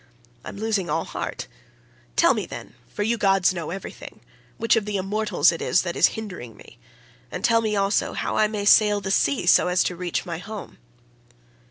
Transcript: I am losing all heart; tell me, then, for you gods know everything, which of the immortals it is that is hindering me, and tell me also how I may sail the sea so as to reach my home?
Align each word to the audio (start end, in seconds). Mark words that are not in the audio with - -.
I 0.43 0.49
am 0.49 0.57
losing 0.57 0.89
all 0.89 1.03
heart; 1.03 1.45
tell 2.15 2.33
me, 2.33 2.47
then, 2.47 2.73
for 2.91 3.03
you 3.03 3.19
gods 3.19 3.53
know 3.53 3.69
everything, 3.69 4.21
which 4.57 4.75
of 4.75 4.85
the 4.85 4.97
immortals 4.97 5.51
it 5.51 5.61
is 5.61 5.83
that 5.83 5.95
is 5.95 6.07
hindering 6.17 6.57
me, 6.57 6.79
and 7.31 7.45
tell 7.45 7.61
me 7.61 7.75
also 7.75 8.13
how 8.13 8.35
I 8.35 8.47
may 8.47 8.65
sail 8.65 8.99
the 8.99 9.11
sea 9.11 9.45
so 9.45 9.67
as 9.67 9.83
to 9.83 9.95
reach 9.95 10.25
my 10.25 10.39
home? 10.39 10.79